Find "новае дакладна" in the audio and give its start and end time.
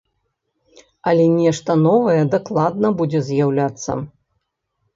1.83-2.87